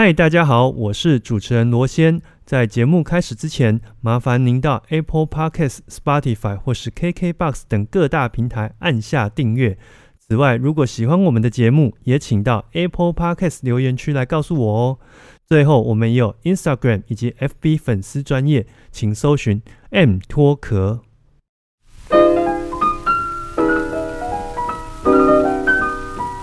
[0.00, 2.22] 嗨，大家好，我是主持人罗先。
[2.44, 9.76] 在节目开始之前，麻烦您到 Apple Podcasts、Spotify 或是 KKBox 等各大平台按下订阅。
[10.16, 14.98] 此外，如果喜欢我们的节目，也请到 Apple Podcasts 留言区来告诉我哦。
[15.44, 19.60] 最后，我们也有 Instagram 以及 FB 粉丝专业，请搜寻
[19.90, 21.00] M 脱壳。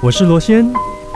[0.04, 0.70] 我是罗先，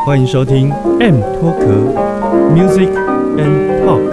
[0.05, 0.71] 欢迎收听
[1.01, 2.08] M 脱壳
[2.53, 2.89] Music
[3.37, 4.03] and Talk。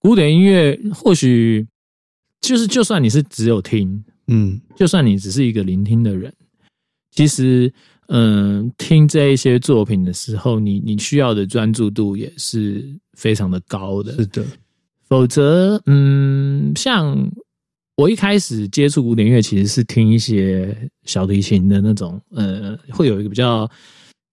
[0.00, 1.66] 古典音乐或许
[2.40, 6.32] 就是，就算你是只有听，嗯，就算你只是一个聆听的人，
[7.12, 7.72] 其实，
[8.08, 14.12] 嗯，听这一些作品的时候，你你需要的专注度也是非常的高的。
[14.12, 14.44] 是的，
[15.08, 17.16] 否则，嗯，像
[18.00, 23.70] 我一开始接触古典乐，其实是听一些小提琴的那种，呃，会有一个比较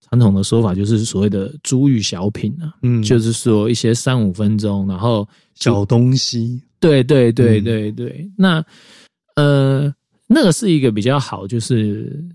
[0.07, 8.65] 传统的说法，就是所谓的珠玉小品啊，嗯，就是说一些三五分钟，然后小东西，对对对嗯对对，那
[9.35, 9.93] 呃，
[10.27, 12.25] 那个是一个比较好，就是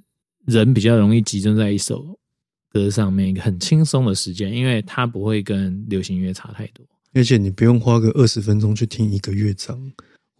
[0.45, 2.05] 人比较容易集中在一首
[2.70, 6.85] 歌上面，一个很轻松的时间，因为它不会跟流行音乐差太多。
[7.14, 9.79] 而且你不用花个二十分钟去听一个乐章，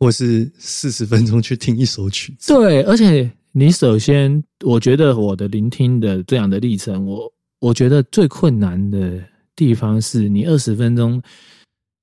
[0.03, 2.53] 或是四十分钟去听一首曲子。
[2.53, 9.23] 对，而且你首先，我觉得我的聆听的这样的历程，我我觉得最困难的
[9.55, 11.23] 地方是你二十分钟，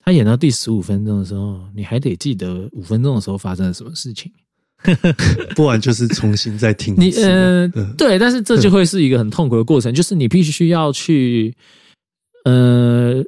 [0.05, 4.31] 他演到第十五分钟的时候，你还得记得五分钟的时候发生了什么事情。
[5.57, 11.53] 不然就是重新再听你嗯，对，但是这就会是一个很痛苦的过程，就是你必须要去，
[12.45, 13.21] 呃，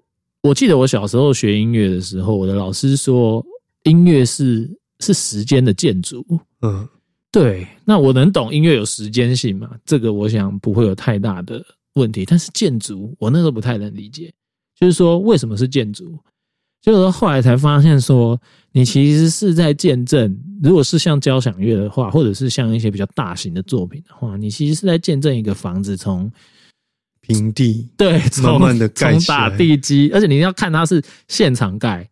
[0.43, 3.45] 我记得我小时候学音乐的时候，我的老师说，
[3.83, 6.25] 音乐是是时间的建筑。
[6.61, 6.87] 嗯，
[7.31, 9.71] 对，那我能懂音乐有时间性嘛？
[9.85, 12.25] 这个我想不会有太大的问题。
[12.25, 14.33] 但是建筑，我那时候不太能理解，
[14.79, 16.17] 就是说为什么是建筑？
[16.81, 18.39] 就是说后来才发现说，
[18.71, 26.31] 你其实是在见证，如果是像交响乐的话，或者是像一些比较大型的作品的话，你其实是在见证一个房子从
[27.21, 32.09] 平地对从慢慢的盖从打地基，而且你要看它是现场盖，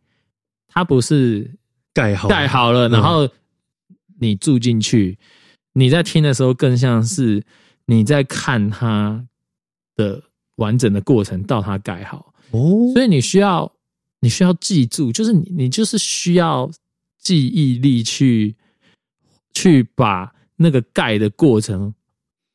[0.68, 1.50] 它不是
[1.94, 3.30] 盖好，盖好了，嗯然后
[4.20, 5.18] 你住进去，
[5.74, 7.44] 你在听的时候更像是
[7.86, 9.26] 你在看它
[9.96, 10.22] 的
[10.56, 13.72] 完整的过程到它盖好，哦，所以你需要
[14.20, 16.70] 你需要记住，就是你你就是需要
[17.18, 18.56] 记忆力去
[19.54, 21.94] 去把那个盖的过程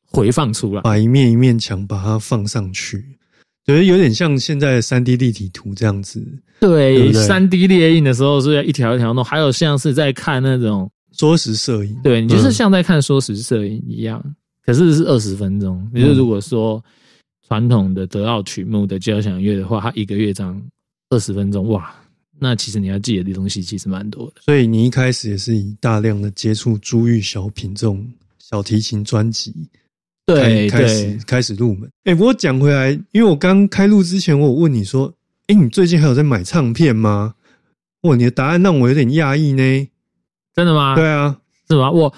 [0.05, 0.81] 回放出来。
[0.81, 3.17] 把一面一面墙把它放上去，
[3.65, 6.23] 觉得有点像现在的三 D 立体图这样子，
[6.59, 11.99] 对三 D 列印的时候是要一条一条弄，还有像是在看那种，缩时摄影。
[12.03, 14.23] 对你就是嗯像在看缩时摄影一样，
[14.63, 15.89] 可是是二十分钟。
[15.93, 16.83] 嗯就是如果说
[17.47, 20.61] 传统的德奥曲目的交响乐的话，它一个乐章
[21.09, 21.91] 二十分钟，哇，
[22.39, 24.41] 那其实你要记得的东西其实蛮多的。
[24.41, 29.53] 所以你一开始也是以大量的接触珠玉小品这种小提琴专辑，
[30.25, 31.89] 对开开始，开始入门。
[32.05, 35.13] 哎、不过讲回来，因为我刚开录之前，我有问你说，
[35.47, 37.35] 哎、你最近还有在买唱片吗？
[38.01, 39.87] 哇，你的答案让我有点讶异呢。
[40.55, 40.95] 真的吗？
[40.95, 41.37] 对啊，
[41.67, 41.91] 是吗？
[41.91, 42.11] 我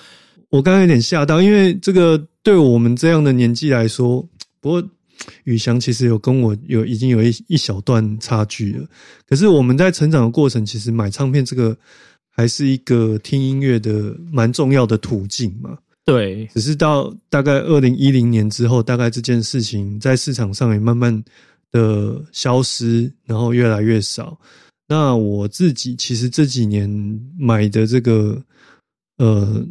[0.49, 4.25] 我刚刚有点吓到，因为这个对我们这样的年纪来说，
[4.61, 4.83] 不过
[5.43, 8.87] 宇翔其实有跟我有已经有一一小段差距了。
[9.27, 11.75] 可是我们在成长的过程，其实买唱片这个
[12.29, 15.77] 还是一个听音乐的蛮重要的途径嘛。
[16.07, 21.21] 对只是到大概二零一零年之后，大概这件事情在市场上也慢慢
[21.69, 24.39] 的消失，然后越来越少。
[24.87, 26.89] 那我自己其实这几年
[27.37, 28.41] 买的这个
[29.17, 29.67] 呃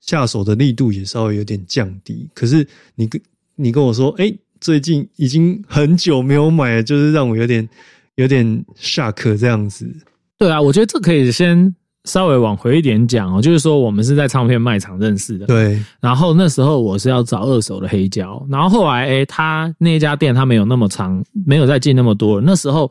[0.00, 2.30] 下手的力度也稍微有点降低。
[2.32, 3.20] 可是你跟
[3.54, 7.68] 你跟我说，哎、最近已经很久没有买了，就是让我有点
[8.14, 9.94] 有点 shock 这样子。
[10.38, 11.74] 对啊，我觉得这可以先
[12.04, 22.42] 稍微往回一点讲哦，就是说我们是在唱片卖场认识的，对，然后那时候我是要找二手的黑胶，然后后来诶，他那家店他没有那么长，没有再进那么多了。
[22.44, 22.90] 那时候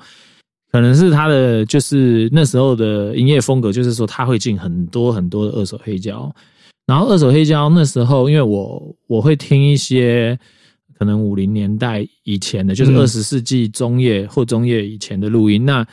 [0.71, 6.33] 可能是他的就是那时候的营业风格，就是说他会进很多很多的二手黑胶。
[6.85, 10.37] 然后二手黑胶那时候，因为我我会听一些
[10.97, 15.63] 可能五零年代以前的，就是嗯二十世纪中叶或中叶以前的录音。
[15.63, 15.85] 那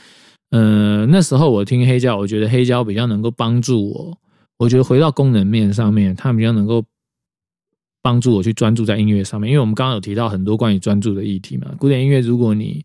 [0.50, 4.18] 呃那时候我听黑胶，我觉得黑胶比较能够帮助我。
[4.58, 6.84] 我觉得回到功能面上面，它比较能够
[8.02, 9.48] 帮助我去专注在音乐上面。
[9.48, 11.74] 因为我们刚刚有提到很多关于专注的议题嘛。
[11.78, 12.84] 古典音乐，如果你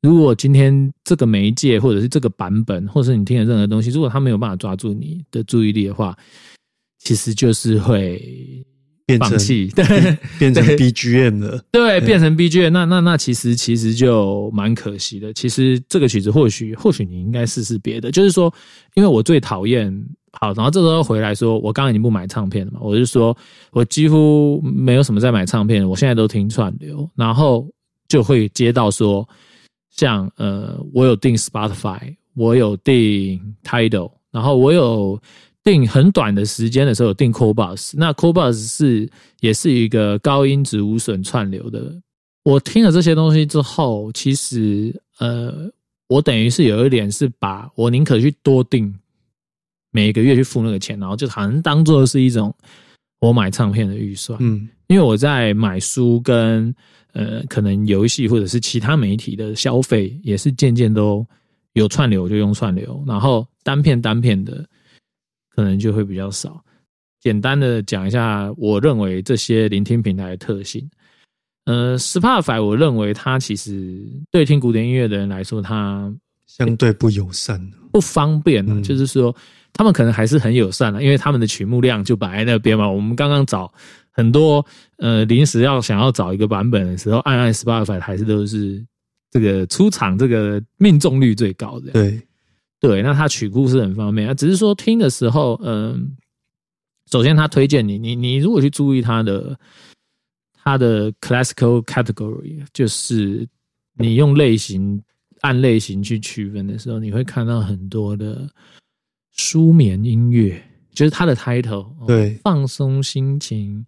[0.00, 6.16] 如果今天这个媒介或者是这个版本，或者是你听的任何东西，如果它没有办法抓住你的注意力的话，
[7.00, 8.64] 其实就是会
[9.18, 11.64] 变成放弃，对变成 BGM 了。
[11.70, 15.32] 对，变成 BGM，那那那其实其实就蛮可惜的。
[15.32, 18.52] 其实这个曲子或许或许你应该试试别的，就是说，
[18.94, 19.92] 因为我最讨厌
[20.32, 23.36] 好，然后这时候回来说，我刚刚已经不买唱片了嘛，我就说
[23.72, 27.68] 我几乎没有什么在买唱片，我现在都听串流，然后
[28.08, 29.28] 就会接到说，
[29.90, 35.20] 像呃，我有订 Spotify，我有订 Tidal，然后我有。
[35.62, 39.10] 定很短的时间的时候有定 c o b u s 那 c o b u s 是
[39.40, 41.94] 也是一个高音质无损串流的。
[42.44, 45.70] 我听了这些东西之后，其实呃，
[46.08, 48.94] 我等于是有一点是把我宁可去多订，
[49.90, 52.54] 每个月去付那个钱，然后就好像当做是一种
[53.20, 54.38] 我买唱片的预算。
[54.40, 56.74] 嗯，因为我在买书跟
[57.12, 61.26] 呃可能游戏或者是其他媒体的消费，也是渐渐都
[61.74, 64.66] 有串流就用串流，然后单片单片的。
[65.54, 66.62] 可能就会比较少。
[67.20, 70.88] 简单的讲一下，我认为这些聆听平台的特性。
[71.66, 76.10] 呃，Spotify，我认为它其实对听古典音乐的人来说，它
[76.46, 77.60] 相对不友善，
[77.92, 78.80] 不方便呢。
[78.80, 79.36] 就是说，
[79.74, 82.88] 他们可能还是很友善的，因为他们的曲目量就摆在那边嘛。
[82.88, 83.70] 我们刚刚找
[84.10, 84.64] 很多
[84.96, 88.82] 呃临时要想要找一个版本的时候，按按 Spotify 还是都是
[89.30, 91.92] 这个出场这个命中率最高的。
[91.92, 92.20] 对。
[92.80, 96.16] 对，那他曲库是很方便啊，只是说听的时候，嗯，
[97.10, 99.58] 首先他推荐你，你你如果去注意他的
[100.54, 103.46] 他的 classical category，就是
[103.98, 105.02] 你用类型
[105.42, 108.48] 按类型去区分的时候，你会看到很多的
[109.36, 110.62] 舒眠音乐，
[110.94, 113.84] 就是它的 title，对，放松心情，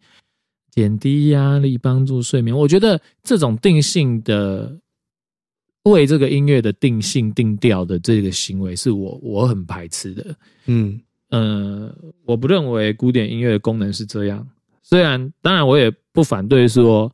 [0.70, 2.54] 减低压力，帮助睡眠。
[2.54, 4.78] 我觉得这种定性的。
[5.84, 10.36] 为这个音乐的定性定调的这个行为，是我我很排斥的。
[10.66, 11.00] 嗯
[11.30, 11.92] 呃，
[12.24, 14.46] 我不认为古典音乐的功能是这样。
[14.82, 17.12] 虽然当然我也不反对说，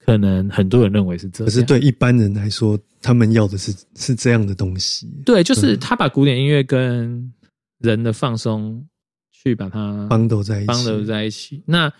[0.00, 5.06] 可能很多人认为是这样，可是对一般人来说，他们要的是是这样的东西。
[5.24, 7.32] 对，就是他把古典音乐跟
[7.78, 8.84] 人的放松
[9.30, 11.62] 去把它绑斗在一起，绑斗在一起。
[11.66, 11.92] 那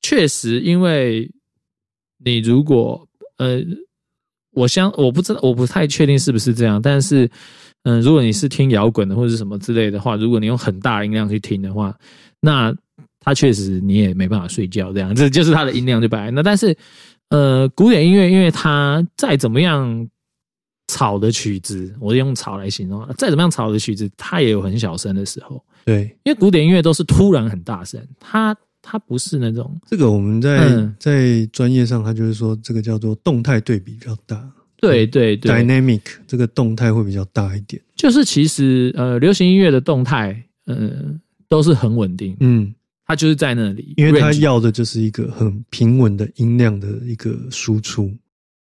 [0.00, 1.28] 确实，因为
[2.24, 3.08] 你如果
[3.38, 3.60] 呃。
[4.56, 6.80] 我相我不知道，我不太确定是不是这样。
[6.80, 7.30] 但是，
[7.84, 11.94] 嗯，如果你是听摇滚的或者是什么之类的话，如果你用很大音量去听的话，
[12.40, 12.74] 那
[13.20, 14.94] 它确实你也没办法睡觉。
[14.94, 16.42] 这样，这就是它的音量就摆那。
[16.42, 16.74] 但是，
[17.28, 20.08] 呃，古典音乐，因为它再怎么样
[20.88, 25.62] 吵的曲子，我用吵来形容，再怎么样吵的曲子，它也有很小声的时候。
[25.84, 28.56] 对，因为古典音乐都是突然很大声，它。
[28.88, 34.48] 它不是那种这个我们在在专业上，它就是说这个叫做动态对比比较大。
[34.78, 37.82] 对对对，dynamic 这个动态会比较大一点。
[37.96, 40.92] 就是其实呃，流行音乐的动态，呃，
[41.48, 42.36] 都是很稳定。
[42.40, 42.72] 嗯，
[43.06, 48.12] 它就是在那里，因为它要的就是一个很平稳的音量的一个输出。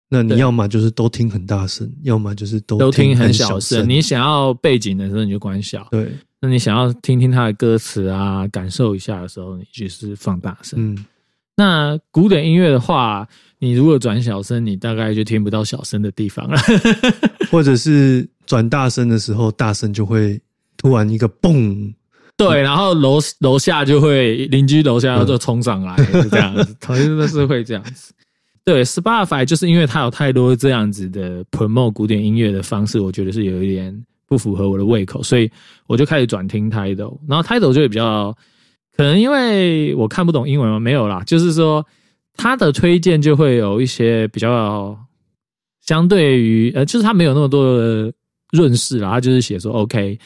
[0.07, 3.89] 那你要么就是都听很大声，要么就是都都听很小声。
[3.89, 5.87] 你想要背景的时候，你就关小。
[5.91, 6.11] 对。
[6.43, 10.77] 那你想要听听他的歌词啊，感受一下的时候，你就是放大声。
[10.77, 11.05] 嗯，
[11.55, 13.25] 那古典音乐的话，
[13.59, 16.59] 你如果转小声，你大概就听不到小声的地方了。
[17.49, 20.37] 或者是转大声的时候，大声就会
[20.75, 21.93] 突然一个嘣，
[22.35, 25.95] 对，然后楼楼下就会邻居楼下就冲上来，
[26.29, 28.13] 这样子，好像都是会这样子。
[28.65, 34.05] 对，Spotify 就是因为它有太多这样子的 promote 古典音乐的方式，我觉得是有一点。
[34.33, 35.47] 不符合我的胃口，所以
[35.85, 38.35] 我就开始转听 Tidal，然后 Tidal 就会比较
[38.97, 41.85] 可能因为我看不懂英文嘛，没有啦，就是说
[42.33, 44.97] 他的推荐就会有一些比较
[45.81, 48.11] 相对于呃，就是他没有那么多的
[48.53, 50.17] 润饰啦，他就是写说 OK，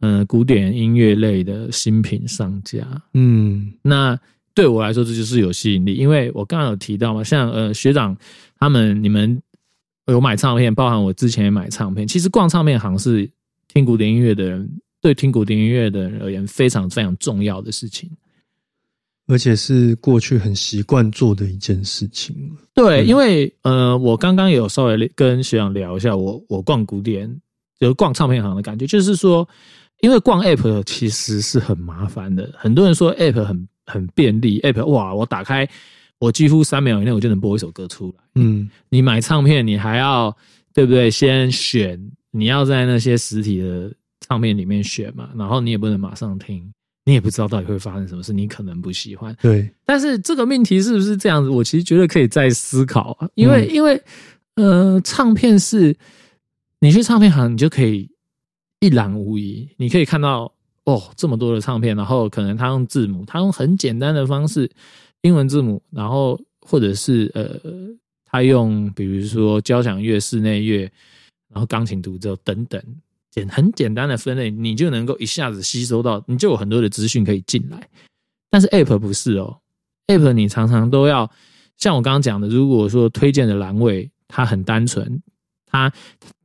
[0.00, 2.84] 嗯，古典音乐类的新品上架，
[3.14, 4.18] 嗯，那
[4.56, 8.16] 对我来说这就是有吸引力，因为我刚刚有提到嘛，像呃学长
[8.58, 9.40] 他们你们
[10.06, 13.30] 有买唱片，包含我之前也买唱片，其实逛唱片行是。
[13.76, 14.66] 听古典音乐的人，
[15.02, 18.10] 对听古典音乐的人而言，非常非常重要的事情，
[19.26, 22.34] 而且是过去很习惯做的一件事情。
[22.72, 27.30] 对，因为呃，我刚刚有稍微跟学长聊一下，我我逛古典，
[27.78, 29.46] 就逛唱片行的感觉，就是说，
[30.00, 32.50] 因为逛 App 其实是很麻烦的。
[32.56, 35.68] 很多人说 App 很很便利，App 哇，我打开，
[36.18, 38.24] 我几乎三秒以内我就能播一首歌出来。
[38.36, 40.34] 嗯，你买唱片，你还要
[40.72, 41.10] 对不对？
[41.10, 42.00] 先选。
[42.36, 43.90] 你要在那些实体的
[44.20, 46.70] 唱片里面选嘛，然后你也不能马上听，
[47.04, 49.34] 你也不知道到底会发生什么事，你可能不喜欢。
[49.40, 51.48] 对，但是这个命题是不是这样子？
[51.48, 54.00] 我其实觉得可以再思考啊，因为因为
[54.56, 55.96] 呃，唱片是
[56.80, 58.10] 你去唱片行，你就可以
[58.80, 60.52] 一览无遗，你可以看到
[60.84, 64.70] 哦这么多的唱片，然后可能他用字母，他用很简单的方式，
[65.22, 67.60] 英文字母，然后或者是呃，
[68.24, 70.90] 他用比如说交响乐、室内乐，
[71.56, 72.78] 然后钢琴独奏等等，
[73.30, 77.88] 简很简单的分类，你就能够一下子吸收到，你就有很多的资讯可以进来。
[78.50, 79.56] 但是 App 不是哦
[80.08, 81.30] ，App 你常常都要
[81.78, 85.18] 像我刚刚讲的，如果说推荐的栏位它很单纯，
[85.64, 85.90] 它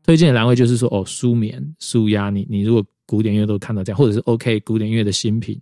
[0.05, 5.61] 推荐的栏位就是说哦，舒眠、舒压，你你如果古典乐都看到这样，或者是 OK 古典乐的新品，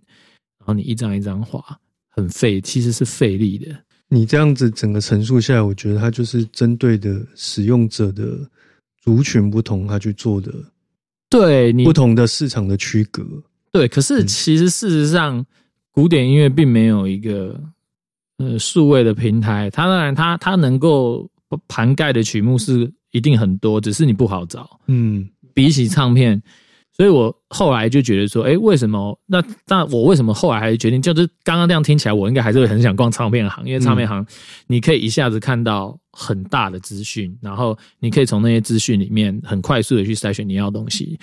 [0.60, 1.76] 然后你一张一张画，
[2.08, 3.66] 很费，其实是费力的。
[4.06, 8.48] 你这样子整个陈述下来，我觉得它就是针对的使用者的
[9.00, 10.52] 族群不同，他去做的
[11.28, 13.24] 对你不同的市场的区隔。
[13.72, 15.44] 对，可是其实事实上，
[15.92, 17.58] 古典音乐并没有一个
[18.38, 21.30] 呃数位的平台，它当然它它能够
[21.68, 24.80] 涵盖的曲目是一定很多，只是你不好找。
[24.86, 26.42] 嗯，比起唱片，
[27.00, 29.18] 所以我后来就觉得说，哎，为什么？
[29.24, 31.00] 那那我为什么后来还是决定？
[31.00, 34.22] 就是刚刚这样听起来，我应该还是会很想逛唱片行，因为唱片行
[34.66, 41.18] 你可以一下子看到很大的资讯，然后你可以从那些资讯里面很快速的去筛选你要的东西。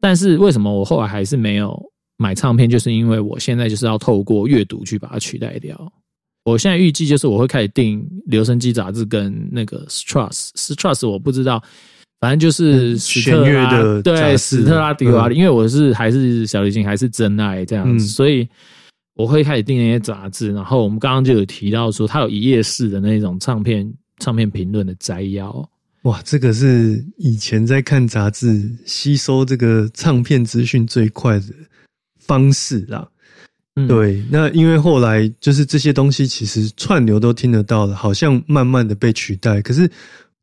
[0.00, 1.76] 但是为什么我后来还是没有
[2.18, 2.70] 买唱片？
[2.70, 5.92] 就是因为我现在就是要透过阅读去把它取代掉。
[6.44, 11.60] 我现在预计就是我会开始订留声机杂志跟那个 Struts，Struts 我不知道，
[12.18, 13.70] 反正就是史特弦乐拉
[14.02, 18.48] 对的杂志史特拉迪瓦，嗯因为我是还是小提琴还是真爱这样子，嗯所以
[19.14, 20.52] 我会开始订那些杂志。
[20.52, 25.68] 然后我们刚刚就有提到说，它有一页式的那种唱片唱片评论的摘要。
[26.02, 31.46] 哇，这个是以前在看杂志吸收这个唱片资讯最快的
[32.18, 33.08] 方式啦。
[33.74, 39.60] 嗯，对，那因为后来就是这些东西其实串流都听得到了，好像慢慢的被取代。
[39.60, 39.90] 可是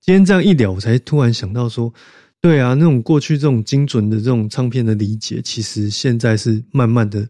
[0.06, 1.92] 今天这样一聊，我才突然想到说，
[2.42, 7.26] 对啊，那种过去这种精准的这种唱片的理解，其实现在是慢慢的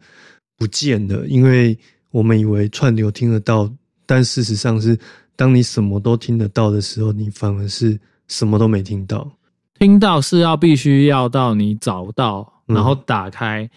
[0.57, 1.77] 不见了，因为
[2.09, 3.71] 我们以为串流听得到，
[4.07, 4.97] 但事实上是
[5.35, 7.95] 当你什么都听得到的时候，你反而是
[8.27, 9.31] 什么都没听到。
[9.77, 13.69] 听到是要必须要到你找到，嗯然后打开，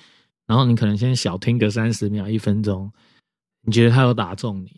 [0.46, 2.90] 然后你可能先小听个三十秒、一分钟，
[3.60, 4.70] 你觉得它有打中你，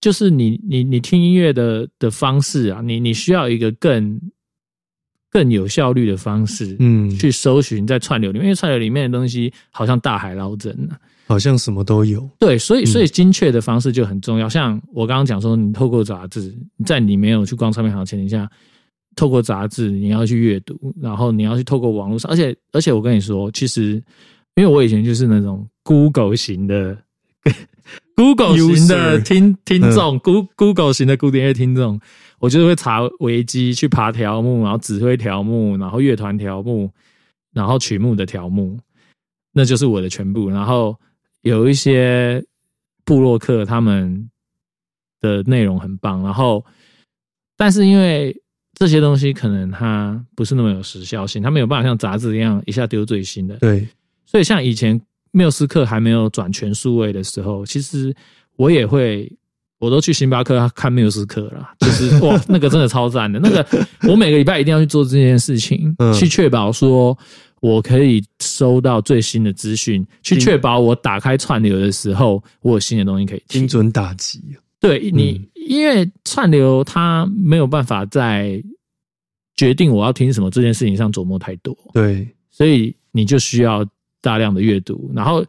[0.00, 4.20] 就是你你你听音乐的的方式啊，你你需要一个更
[5.30, 10.98] 更有效率的方式，嗯，去搜寻在串流里面，因为串流里面的东西好像大海捞针啊。
[11.26, 12.26] 好像什么都有。
[12.38, 14.48] 对，所以嗯所以精确的方式就很重要。
[14.48, 18.50] 像我刚刚讲说，你透过杂志，在你没有去逛唱片行的前提下，
[19.14, 24.02] 透过杂志你要去阅读，然后你要去透过网络上，而且而且我跟你说，其实
[24.54, 26.96] 因为我以前就是那种 Google 型的
[28.18, 32.00] Google 型的听听众，Go Google 型的古典乐听众，
[32.40, 36.90] 我就是会查维基去爬条目，然后指挥条目，然后乐团条目，
[37.52, 38.76] 然后曲目的条目，
[39.52, 40.50] 那就是我的全部。
[40.50, 40.98] 然后
[41.42, 42.44] 有一些
[43.04, 44.28] 部落客他们
[45.20, 46.66] 的内容很棒，然后
[47.56, 48.36] 但是因为
[48.74, 53.86] 这些东西可能它不是那么有时效性，它没有办法像杂志一样一下丢最新的，对，
[54.26, 55.00] 所以像以前
[55.32, 58.14] 缪斯克还没有转全数位的时候，其实
[58.56, 59.30] 我也会，
[59.78, 63.38] 我都去星巴克看缪斯克啦，就是 哇，那个真的超赞的。
[63.38, 63.66] 那个
[64.08, 67.16] 我每个礼拜一定要去做这件事情，嗯去确保说
[67.60, 73.68] 我可以收到最新的资讯，去确保我打开串流的时候，我有新的东西可以听精。
[73.68, 74.40] 准打击。
[74.80, 78.62] 对你，因为串流它没有办法在
[79.56, 81.76] 决定我要听什么这件事情上琢磨太多。
[81.92, 83.84] 对，所以你就需要
[84.20, 85.10] 大量的阅读。
[85.14, 85.44] 然后，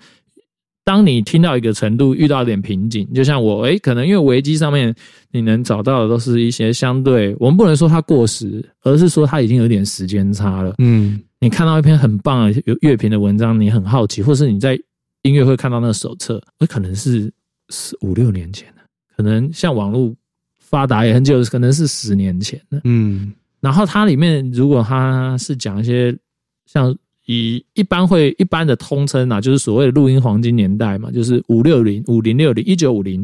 [0.84, 4.94] 当你听到一个程度，遇到一点瓶颈，就像我，诶，可能因为维基上面
[5.32, 10.74] 你能找到的都是一些相对，我们不能说它过时，而是说它已经有点时间差了。
[10.80, 14.80] 嗯，你看到一篇很棒的有乐评的文章，你很好奇，或是你在
[15.22, 17.32] 音乐会看到那个手册，那可能是
[17.70, 18.82] 是五六年前的，
[19.16, 20.12] 可能像网络
[20.58, 22.82] 发达也很久，可能是十年前的。
[22.86, 26.18] 嗯，然后它里面如果它是讲一些
[26.66, 26.96] 像
[27.32, 33.24] 以一般会一般的通称啊，就是所谓的录音黄金年代嘛，就是五六零、五零六零、一九五零、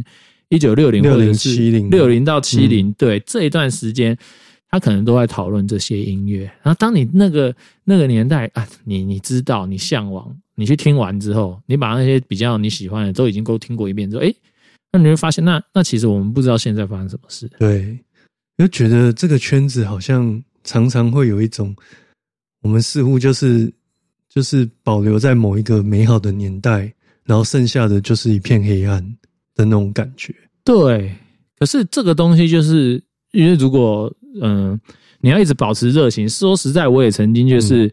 [0.50, 4.16] 一九六零或者是60六零到七零，对这一段时间，
[4.70, 6.44] 他可能都在讨论这些音乐。
[6.62, 14.36] 然后当你那个那个年代啊，你你知道你向往，你去听完之后，你把那些比较你喜欢的都已经都听过一遍之后，诶，
[14.92, 17.50] 那你会发现，那那其实我们不知道现在发生什么事。
[17.58, 17.98] 对，
[18.60, 21.76] 就觉得这个圈子好像常常会有一种，
[22.62, 23.74] 我们似乎就是
[24.36, 29.02] 就是保留在某一个美好的年代，然后剩下的就是一片黑暗
[29.56, 30.36] 的那种感觉。
[30.66, 31.16] 对，
[31.58, 33.02] 可是这个东西就是
[33.32, 34.78] 因为如果嗯、
[35.22, 36.28] 你要一直保持热情。
[36.28, 37.90] 说实在，我也曾经就是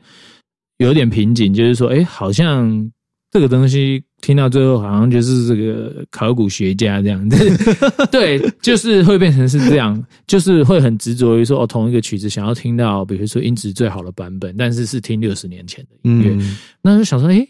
[0.79, 2.91] 有点瓶颈，就是说，哎，好像
[3.33, 7.37] 这个东西听到最后，好像就是这个考古学家这样子，
[8.13, 16.37] 对，就是会变成是这样，就是会很执着于说，哦，同一个曲子想要听到，比如说音质最好的版本，但是是听六十年前的音乐，
[16.83, 17.45] 那就想说，哎，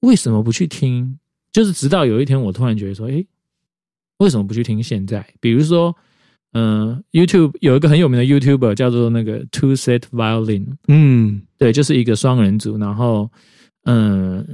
[0.00, 1.18] 为什么不去听？
[1.52, 3.22] 就是直到有一天，我突然觉得说，哎，
[4.18, 5.26] 为什么不去听现在？
[5.40, 5.94] 比如说。
[6.52, 12.76] 嗯，YouTube 有一个很有名的 YouTuber 叫做那个 Two Set Violin，嗯，对，就是一个双人组。
[12.76, 13.30] 然后，
[13.84, 14.44] 嗯，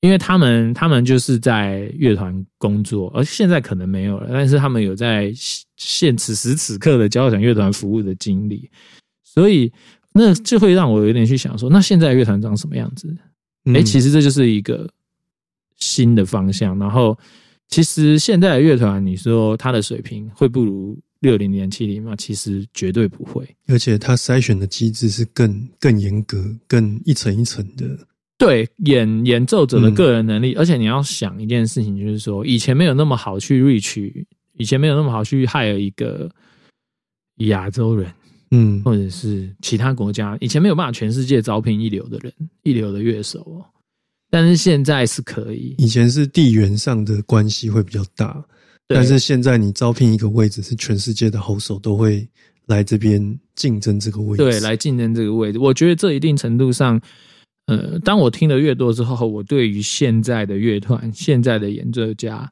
[0.00, 5.32] 因为他们他们就是在乐团工作，而现在可能没有了，但是他们有在
[5.76, 8.70] 现此时此刻的交响乐团服务的经历，
[9.24, 9.72] 所以
[10.12, 13.12] 那就会让我有点去想说，那现在乐团长什么样子？
[13.74, 14.88] 哎，其实这就是一个
[15.76, 16.78] 新的方向。
[16.78, 17.18] 然后，
[17.68, 20.98] 其实现在的乐团，你说它的水平会不如？
[21.20, 23.44] 六零年、七零吗，其实绝对不会。
[23.66, 27.84] 而且它筛选的机制是更更严格、更一层一层的。
[28.38, 34.24] 对演演奏者的个人能力，而且你要想一件事情，就是说以前没有那么好去 reach，
[34.56, 36.30] 以前没有那么好去 hire 一个
[37.38, 38.10] 亚洲人，
[38.52, 43.66] 嗯，或者是其他国家，以前没有办法全世界招聘一流的人、一流的乐手哦。
[44.30, 45.74] 但是现在是可以。
[45.78, 48.44] 以前是地缘上的关系会比较大。
[48.86, 52.26] 但是现在你招聘一个位置，是全世界的好手都会
[52.64, 54.42] 来这边竞争这个位置。
[54.42, 55.58] 对，来竞争这个位置。
[55.58, 56.98] 我觉得这一定程度上，
[57.68, 62.50] 呃，当我听的越多之后，我对于现在的乐团、现在的演奏家，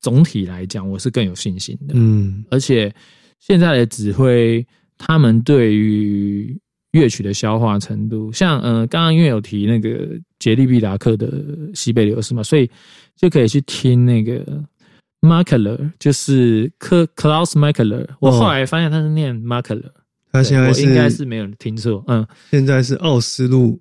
[0.00, 1.94] 总体来讲，我是更有信心的。
[1.94, 2.92] 嗯，而且
[3.38, 4.66] 现在的指挥，
[4.98, 6.58] 他们对于
[6.92, 11.30] 乐曲的消化程度，像呃，刚刚因为有提那个杰利毕达克的
[11.74, 12.68] 西北流是嘛，所以
[13.14, 14.44] 就可以去听那个。
[15.22, 19.90] Markler 就是科 Klaus Markler，我后来发现他是念 Markler，
[20.30, 23.80] 他现在是应该是没有听错，嗯，现在是奥斯陆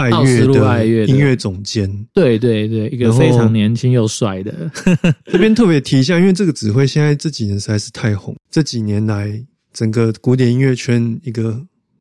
[0.00, 4.70] 爱乐的音乐总监，对对对，一个非常年轻又帅的。
[5.26, 11.60] 这边特别提一下，因为这个指挥现在这几年实在是太红，这几年来整个古典音乐圈一个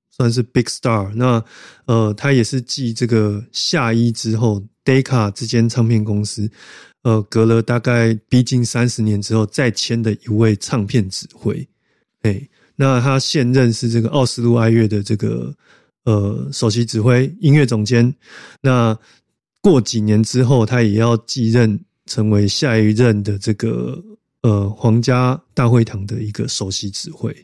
[0.10, 1.12] 算是 big star。
[1.16, 1.44] 那
[1.86, 6.50] 呃，他也是继这个夏一之后，Decca 这间唱片公司。
[7.04, 11.66] 呃，隔了大概逼近三十年之后再签的一位唱片指挥，
[12.24, 15.56] 哎，那他现任是这个奥斯陆爱乐的这个
[16.10, 18.14] 呃首席指挥、音乐总监。
[18.62, 18.98] 那
[19.62, 24.02] 过几年之后，他也要继任成为下一任的这个
[24.42, 27.36] 呃皇家大会堂的一个首席指挥，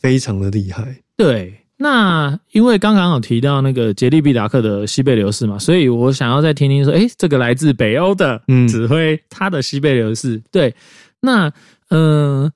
[0.00, 1.02] 非常的厉害。
[1.16, 1.54] 对。
[1.80, 10.74] 那因为刚刚有提到那个杰利毕达克的西贝流士嘛，所以我想要再听听说，哎，这个来自北欧的指挥他的西贝流士，对，
[11.20, 11.52] 那
[11.90, 12.50] 嗯，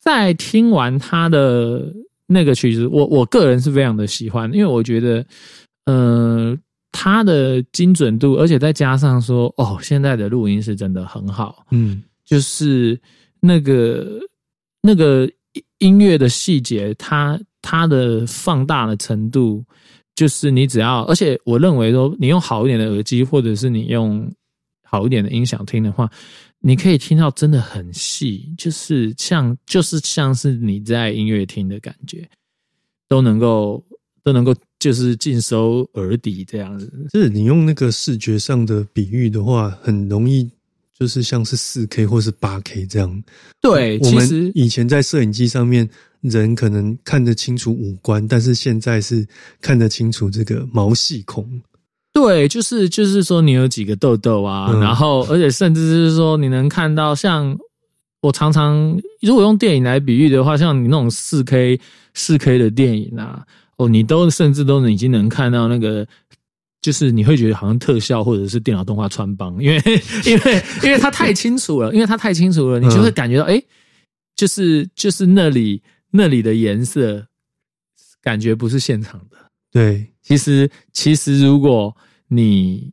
[0.00, 1.92] 在听完他的
[2.26, 5.24] 那个曲子，我我个人是非常的喜欢，因为我觉得，
[5.86, 6.56] 呃，
[6.92, 13.00] 它的精准度，而且再加上说，哦，现在的录音是真的很好，嗯，就是
[13.40, 14.18] 那个
[14.80, 15.30] 那个
[15.78, 17.40] 音乐的细节，它。
[17.66, 19.64] 它的放大的程度，
[20.14, 24.30] 就是你只要，而且我认为说，你用好一点的耳机，或者是你用
[24.82, 26.06] 好一点的音响听的话，
[26.64, 32.28] 你可以听到真的很细，就是像，就是像是你在音乐厅的感觉，
[33.06, 33.84] 都能够
[34.22, 36.90] 都能够就是尽收耳底这样子。
[37.12, 40.50] 就是你用那个视觉上的比喻的话，很容易
[40.98, 43.22] 就是像是四 K 或是八 K 这样。
[43.60, 45.88] 对，我们以前在摄影机上面。
[46.24, 49.28] 人可能看得清楚五官，但是现在是
[49.60, 51.46] 看得清楚这个毛细孔。
[52.14, 57.58] 对，就是就是说你有几个痘痘啊，然后而且甚至是说你能看到，像
[58.22, 61.78] 我常常如果用电影来比喻的话，像你那种四 K
[62.14, 63.44] 四 K 的电影啊，
[63.76, 66.06] 哦，你都甚至都已经能看到那个，
[66.80, 69.82] 就是你会觉得好像特效或者是电脑动画穿帮，因为
[70.24, 73.62] 因为因为它太清楚了，因为它太清楚了，你就会感觉到哎，
[74.36, 75.82] 就是就是那里。
[76.16, 77.26] 那里的颜色
[78.22, 79.43] 感觉不是现场的。
[79.74, 81.94] 对，其实其实如果
[82.28, 82.92] 你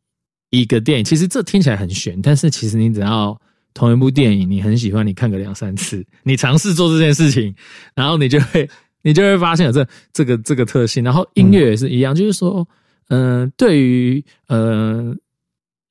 [0.50, 3.40] 一个电影，其实这听起来很悬，但是其实你只要
[3.72, 7.54] 同一部电影，你很喜欢，你看个两三次，你尝试做这件事情，
[7.94, 8.68] 然后你就会
[9.04, 11.04] 你就会发现有这这个这个特性。
[11.04, 12.68] 然后音乐也是一样，就是说，
[13.10, 15.16] 嗯，对于呃，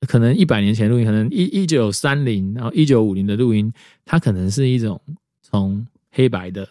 [0.05, 3.71] 可能一百年前录音，可能一一九三零，然后一九五零的录音，
[4.03, 5.01] 它可能是一种
[5.41, 6.67] 从黑白的。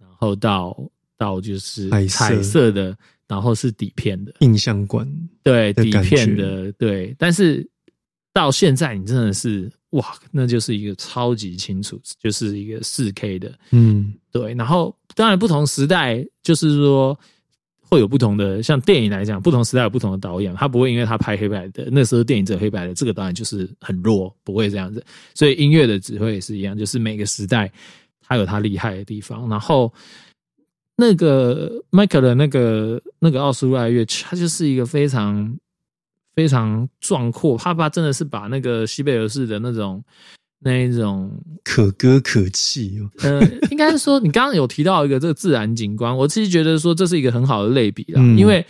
[0.00, 0.76] 然后到
[1.16, 2.96] 到就是彩色的，
[3.28, 5.08] 然后是底片的印象馆，
[5.42, 7.14] 对底片的对。
[7.18, 7.68] 但是
[8.32, 14.54] 到现在，你真的是哇，那就是一个超级清楚，就是一个四 K 的，嗯对。
[14.54, 17.18] 然后当然不同时代就是说
[17.82, 25.04] 会有不同的，像电影来讲，不同时代有不同的导演，他不会因为他拍黑白的，那时候电影只有黑白的，这个导演就是很弱，不会这样子。
[25.34, 27.70] 所以音乐的指挥也是一样，就是每个时代
[28.22, 29.46] 他有他厉害的地方。
[29.46, 29.92] 然后
[30.96, 35.56] 那个迈克的那个那个奥斯陆爱乐，它就是一个非常
[36.34, 40.02] 非常壮阔，他把真的是把那个西贝尔式的那种
[40.60, 41.30] 那一种
[41.64, 43.10] 可歌可泣哦。
[43.22, 48.64] 呃，应该是说你刚刚有提到一个这个自然景观，我其实觉得说这是一个很好的类比啦，嗯因为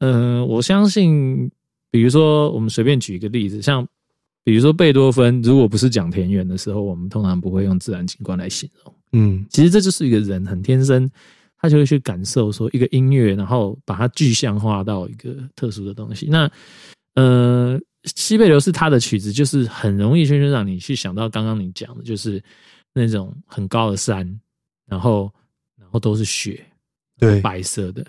[0.00, 1.50] 呃，我相信，
[1.90, 3.86] 比如说我们随便举一个例子，像
[4.44, 8.94] 比如说贝多芬，如果不是讲田园的时候，我们通常不会用自然景观来形容。
[9.12, 11.10] 嗯其实这就是一个人很天生，
[11.60, 16.26] 他就会去感受说一个音乐，然后把它具象化到一个特殊的东西。
[16.30, 16.50] 那
[17.14, 22.40] 呃，西贝流是他的曲子，就是很容易就是让你去想到刚刚你讲的，就是
[22.94, 24.40] 那种很高的山，
[24.86, 25.28] 然后
[25.76, 26.64] 然后都是雪，
[27.18, 28.06] 对，白色的、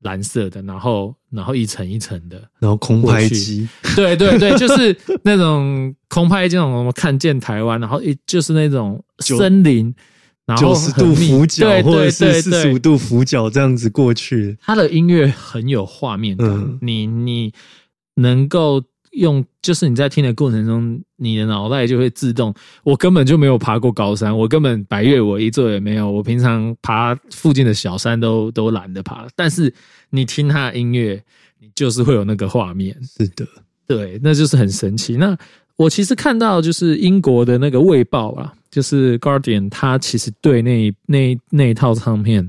[0.00, 9.94] 蓝色的，然后然后一层一层的，然后空拍机，对对对，就是那种空拍这种，我们看见台湾，然后一就是那种森林，
[10.56, 14.56] 九十度俯角对对或者是对对，四十五度俯角这样子过去。
[14.60, 17.52] 他的音乐很有画面感，嗯你你
[18.16, 18.82] 能够
[19.12, 22.54] 用，就是你在听的过程中，你的脑袋就会自动。
[22.84, 29.26] 我根本就没有爬过高山，我根本白月我一座也没有，我平常爬附近的小山都都懒得爬。
[29.34, 29.72] 但是
[30.10, 31.22] 你听他的音乐，
[31.58, 33.46] 你就是会有那个画面，是的，
[33.86, 35.16] 对，那就是很神奇。
[35.16, 35.36] 那
[35.76, 42.48] 我其实看到就是英国的那个《卫报》啊，就是《Guardian》，他其实对那那那一套唱片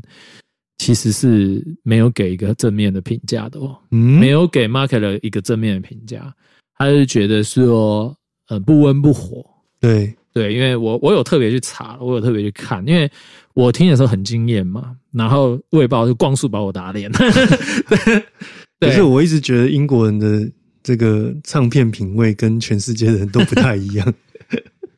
[0.78, 6.34] 其实是没有给一个正面的评价的哦，嗯，没有给 Market 一个正面的评价，
[6.78, 8.16] 他是觉得说
[8.48, 9.46] 呃不温不火。
[9.80, 13.10] 对，对，因为我我有特别去查，我有特别去看，因为
[13.54, 17.12] 我听的时候很惊艳嘛，然后《卫报》就光速把我打脸。
[18.80, 24.14] 可是我一直觉得英国人的这个唱片品味跟全世界的人都不太一样。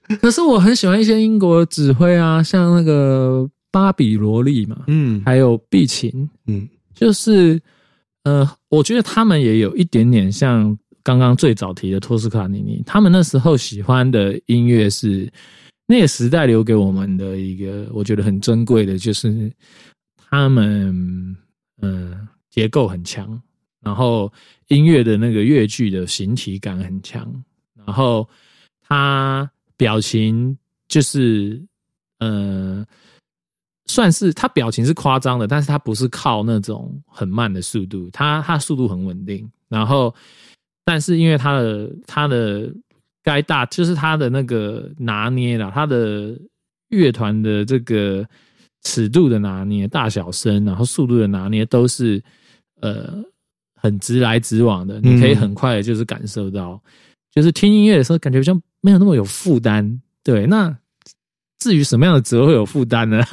[0.22, 5.22] 可是我很喜欢一些英国指挥啊，像那个巴比罗利嘛，嗯。
[5.26, 6.68] 还有碧琴，嗯。
[6.94, 7.60] 就是
[8.24, 15.30] 呃，我觉得他们也有一点点像刚刚最早提的托斯卡尼尼，他们那时候喜欢的音乐是
[15.88, 19.52] 那个时代留给我们的一个，我觉得很珍贵的，就是
[20.30, 21.36] 他们
[21.82, 23.42] 嗯、呃结构很强，
[23.82, 24.32] 然后
[24.68, 27.28] 音乐的那个乐句的形体感很强，
[27.86, 28.30] 然后
[28.88, 29.50] 他
[29.84, 31.62] 表情就是
[32.20, 32.86] 呃，
[33.88, 40.16] 算是他表情是夸张的，但是他不是靠那种很慢的速度，他他速度很稳定，然后
[40.86, 42.74] 但是因为他的他的
[43.24, 46.40] 该大就是他的那个拿捏啦，他的
[46.90, 48.26] 乐团的这个
[48.84, 52.24] 尺度的拿捏、大小声，然后速度的拿捏都是
[52.80, 53.22] 呃
[53.76, 56.82] 很直来直往的，你可以很快的就是感受到，
[57.32, 60.00] 就是听音乐的时候感觉比较没有那么有负担。
[60.24, 60.76] 对，那
[61.60, 63.24] 至于什么样的折会有负担呢？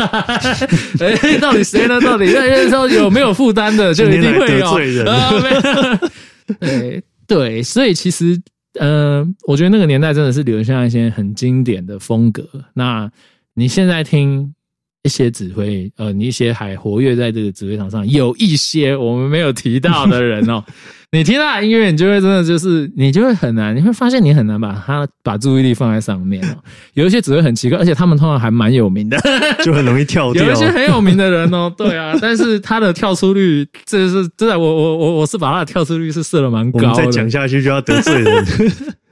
[1.01, 2.01] 哎、到底谁呢？
[2.01, 4.73] 到底那时候有没有负担的， 就一定会有。
[4.73, 5.05] 罪人
[6.61, 8.41] 对对，所以其实
[8.79, 12.45] 呃，我觉得那个年代真的是留下一些很经典的风格。
[12.73, 13.11] 那
[13.55, 14.55] 你现在听
[15.03, 20.63] 一些指挥，呃，你一些还活跃在这个指挥场上，有一些我们没有提到的人哦，
[21.13, 26.57] 你听他的音乐，你就会真的就是你就会很难，你会发现你很难把他把注意力放在上面哦。
[26.95, 29.19] 有一些指挥很奇怪，而且他们通常还蛮有名的。
[29.65, 30.55] 就很容易跳掉 有一。
[30.55, 37.05] 些很有名的人哦，对啊，但是他的跳出率，这是真的，我我我我是把他的跳出率是设的蛮我们高的。
[37.05, 38.45] 再讲下去就要得罪人。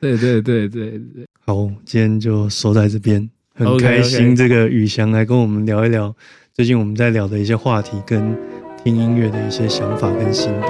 [0.00, 1.00] 对对对对对，
[1.46, 6.14] 好，今天就说在这边，很开心这个宇翔来跟我们聊一聊
[6.54, 8.36] 最近我们在聊的一些话题跟
[8.84, 10.68] 听音乐的一些想法跟心得。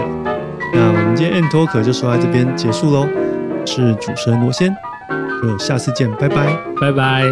[0.75, 4.75] 那我们今天 N Talk 就说到这边结束喽，我是主持人罗先，
[5.43, 6.59] 就下次见，拜拜。
[6.81, 7.25] 拜拜。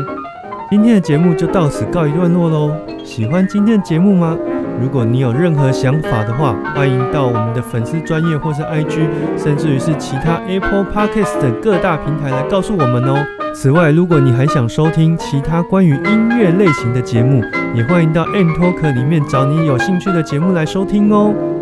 [0.70, 2.76] 今天的节目就到此告一段落喽。
[3.02, 4.36] 喜欢今天的节目吗？
[4.80, 13.16] 如果你有任何想法的话，欢迎到我们的粉丝专业或是 IG，甚至于是其他 Apple Podcast 等各大平台来告诉我们哦。
[13.54, 17.42] 此外，如果你还想收听其他关于音乐类型的节目，
[17.74, 21.55] 也欢迎到 M Talk 里面找你有兴趣的节目来收听哦。